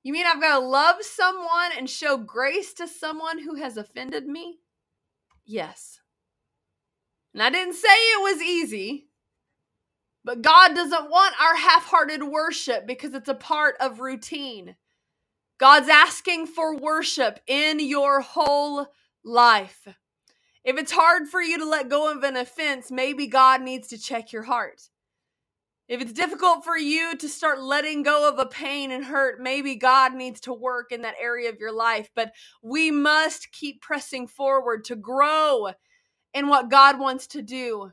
You 0.04 0.14
mean 0.14 0.26
I've 0.26 0.42
got 0.42 0.60
to 0.60 0.66
love 0.66 0.98
someone 1.02 1.72
and 1.78 1.90
show 1.90 2.18
grace 2.18 2.74
to 2.76 2.88
someone 2.88 3.40
who 3.40 3.56
has 3.56 3.78
offended 3.78 4.28
me? 4.28 4.60
Yes. 5.46 6.00
And 7.34 7.44
I 7.44 7.50
didn't 7.50 7.76
say 7.76 7.88
it 7.90 8.22
was 8.22 8.42
easy, 8.42 9.10
but 10.24 10.42
God 10.42 10.74
doesn't 10.74 11.10
want 11.10 11.36
our 11.42 11.56
half 11.56 11.86
hearted 11.86 12.24
worship 12.24 12.88
because 12.88 13.14
it's 13.14 13.30
a 13.30 13.34
part 13.34 13.76
of 13.80 14.00
routine. 14.00 14.76
God's 15.60 15.90
asking 15.90 16.48
for 16.48 16.78
worship 16.78 17.40
in 17.46 17.80
your 17.80 18.22
whole 18.22 18.88
life. 19.24 19.88
If 20.64 20.78
it's 20.78 20.92
hard 20.92 21.28
for 21.28 21.42
you 21.42 21.58
to 21.60 21.66
let 21.66 21.90
go 21.90 22.12
of 22.12 22.24
an 22.24 22.38
offense, 22.38 22.90
maybe 22.90 23.28
God 23.28 23.62
needs 23.62 23.90
to 23.90 23.98
check 23.98 24.32
your 24.32 24.44
heart. 24.44 24.90
If 25.90 26.02
it's 26.02 26.14
difficult 26.14 26.64
for 26.64 26.78
you 26.78 27.16
to 27.18 27.28
start 27.28 27.60
letting 27.60 28.04
go 28.04 28.30
of 28.30 28.38
a 28.38 28.46
pain 28.46 28.92
and 28.92 29.04
hurt, 29.04 29.42
maybe 29.42 29.76
God 29.76 30.14
needs 30.14 30.40
to 30.42 30.54
work 30.54 30.92
in 30.92 31.02
that 31.02 31.16
area 31.20 31.50
of 31.50 31.60
your 31.60 31.72
life. 31.72 32.12
But 32.16 32.32
we 32.62 32.92
must 32.92 33.52
keep 33.52 33.82
pressing 33.82 34.28
forward 34.28 34.86
to 34.86 34.96
grow 34.96 35.72
in 36.32 36.48
what 36.48 36.70
God 36.70 37.00
wants 37.00 37.26
to 37.28 37.42
do, 37.42 37.92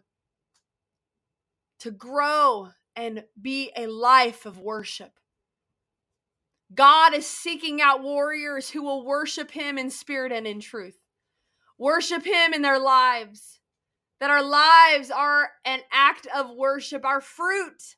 to 1.81 1.91
grow 1.91 2.69
and 2.95 3.25
be 3.41 3.73
a 3.75 3.87
life 3.87 4.45
of 4.45 4.59
worship. 4.59 5.13
God 6.75 7.15
is 7.15 7.27
seeking 7.27 7.81
out 7.81 8.03
warriors 8.03 8.69
who 8.69 8.83
will 8.83 9.07
worship 9.07 9.53
Him 9.53 9.79
in 9.79 9.89
spirit 9.89 10.33
and 10.33 10.47
in 10.47 10.61
truth. 10.61 10.99
Worship 11.79 12.27
Him 12.27 12.53
in 12.53 12.61
their 12.61 12.79
lives. 12.79 13.61
That 14.21 14.31
our 14.31 14.43
lives 14.43 15.11
are 15.11 15.51
an 15.65 15.81
act 15.93 16.27
of 16.35 16.51
worship. 16.57 17.05
Our 17.05 17.21
fruit, 17.21 17.97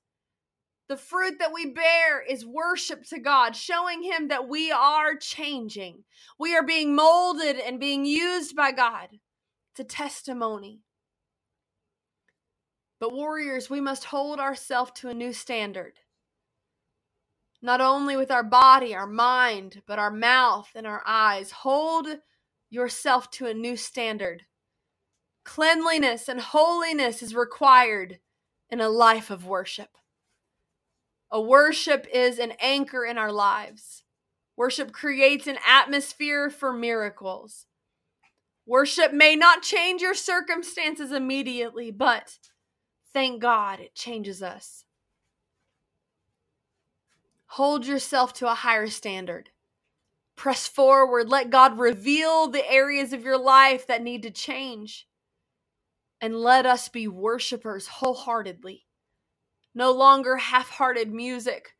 the 0.89 0.97
fruit 0.97 1.35
that 1.39 1.53
we 1.53 1.67
bear, 1.67 2.21
is 2.21 2.45
worship 2.45 3.05
to 3.11 3.21
God, 3.21 3.55
showing 3.55 4.03
Him 4.03 4.29
that 4.29 4.49
we 4.49 4.73
are 4.73 5.15
changing. 5.17 6.05
We 6.39 6.57
are 6.57 6.65
being 6.65 6.95
molded 6.95 7.57
and 7.57 7.79
being 7.79 8.05
used 8.05 8.57
by 8.57 8.73
God. 8.73 9.09
It's 9.73 9.81
a 9.81 9.85
testimony. 9.85 10.81
But, 13.01 13.13
warriors, 13.13 13.71
we 13.71 13.81
must 13.81 14.07
hold 14.07 14.41
ourselves 14.41 14.91
to 14.97 15.09
a 15.09 15.15
new 15.15 15.33
standard 15.33 16.01
not 17.61 17.81
only 17.81 18.17
with 18.17 18.31
our 18.31 18.45
body, 18.45 18.95
our 18.95 19.07
mind, 19.07 19.83
but 19.87 19.99
our 19.99 20.11
mouth 20.11 20.71
and 20.75 20.87
our 20.87 21.03
eyes. 21.07 21.51
Hold 21.51 22.07
yourself 22.71 23.31
to 23.33 23.47
a 23.47 23.55
new 23.55 23.77
standard. 23.77 24.43
Cleanliness 25.49 26.29
and 26.29 26.41
holiness 26.41 27.23
is 27.23 27.35
required 27.35 28.19
in 28.69 28.83
a 28.83 28.91
life 28.91 29.31
of 29.31 29.47
worship. 29.47 29.89
A 31.31 31.41
worship 31.41 32.07
is 32.13 32.39
an 32.39 32.53
anchor 32.61 33.03
in 33.03 33.17
our 33.17 33.33
lives. 33.33 34.05
Worship 34.59 34.93
creates 34.93 35.47
an 35.47 35.57
atmosphere 35.67 36.51
for 36.51 36.71
miracles. 36.71 37.65
Worship 38.67 39.15
may 39.15 39.37
not 39.37 39.63
change 39.63 40.03
your 40.03 40.13
circumstances 40.13 41.13
immediately, 41.13 41.91
but 41.91 42.39
thank 43.15 43.41
God 43.41 43.81
it 43.81 43.95
changes 43.95 44.43
us. 44.43 44.85
Hold 47.47 47.87
yourself 47.87 48.35
to 48.35 48.51
a 48.51 48.55
higher 48.55 48.89
standard. 48.89 49.49
Press 50.37 50.69
forward. 50.69 51.31
Let 51.31 51.49
God 51.49 51.79
reveal 51.79 52.49
the 52.49 52.71
areas 52.71 53.15
of 53.15 53.25
your 53.25 53.39
life 53.39 53.87
that 53.87 54.03
need 54.03 54.23
to 54.25 54.31
change. 54.31 55.07
And 56.21 56.37
let 56.37 56.67
us 56.67 56.89
be 56.89 57.07
worshipers 57.07 57.87
wholeheartedly. 57.87 58.87
No 59.75 59.93
longer 59.93 60.37
half 60.37 60.69
hearted 60.71 61.13
music, 61.13 61.75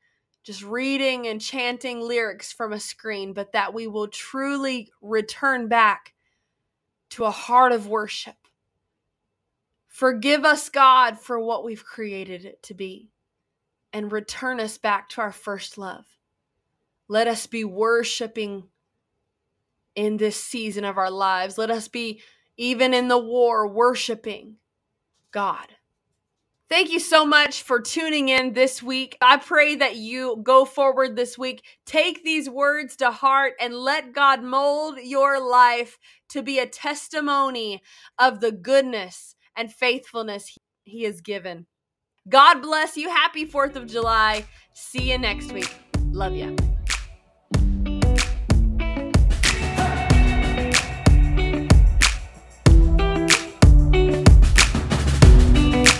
just 0.45 0.63
reading 0.63 1.27
and 1.27 1.41
chanting 1.41 2.01
lyrics 2.01 2.53
from 2.53 2.73
a 2.73 2.79
screen, 2.79 3.33
but 3.33 3.53
that 3.53 3.75
we 3.75 3.87
will 3.87 4.09
truly 4.09 4.91
return 5.03 5.69
back 5.69 6.15
to 7.11 7.25
a 7.25 7.31
heart 7.31 7.73
of 7.73 7.89
worship. 7.89 8.37
Forgive 9.89 10.45
us, 10.45 10.69
God, 10.69 11.19
for 11.19 11.41
what 11.41 11.65
we've 11.65 11.85
created 11.85 12.45
it 12.45 12.63
to 12.65 12.75
be 12.75 13.11
and 13.93 14.13
return 14.13 14.61
us 14.61 14.79
back 14.79 15.09
to 15.09 15.21
our 15.21 15.33
first 15.33 15.77
love. 15.77 16.05
Let 17.09 17.27
us 17.27 17.47
be 17.47 17.65
worshiping 17.65 18.65
in 19.95 20.19
this 20.19 20.37
season 20.37 20.85
of 20.85 20.99
our 20.99 21.11
lives. 21.11 21.59
Let 21.59 21.71
us 21.71 21.89
be, 21.89 22.21
even 22.59 22.93
in 22.93 23.09
the 23.09 23.19
war, 23.19 23.67
worshiping 23.67 24.57
God. 25.33 25.69
Thank 26.69 26.91
you 26.91 27.01
so 27.01 27.25
much 27.25 27.63
for 27.63 27.81
tuning 27.81 28.29
in 28.29 28.53
this 28.53 28.83
week. 28.83 29.17
I 29.23 29.39
pray 29.39 29.77
that 29.77 29.97
you 29.97 30.41
go 30.43 30.67
forward 30.67 31.17
this 31.17 31.39
week, 31.39 31.65
take 31.87 32.25
these 32.25 32.51
words 32.51 32.97
to 32.97 33.11
heart, 33.11 33.55
and 33.59 33.75
let 33.75 34.13
God 34.13 34.43
mold 34.43 34.99
your 35.03 35.41
life 35.41 35.99
to 36.31 36.43
be 36.43 36.59
a 36.59 36.67
testimony 36.67 37.83
of 38.19 38.41
the 38.41 38.53
goodness 38.53 39.35
and 39.57 39.73
faithfulness 39.73 40.59
He 40.85 41.05
has 41.05 41.23
given. 41.23 41.67
God 42.29 42.61
bless 42.61 42.99
you. 42.99 43.09
Happy 43.09 43.47
4th 43.47 43.77
of 43.77 43.87
July. 43.87 44.45
See 44.75 45.11
you 45.11 45.17
next 45.17 45.53
week. 45.53 45.75
Love 46.11 46.35
you. 46.35 46.68